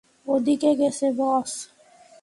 [0.27, 1.51] ওদিকে গেছে বস!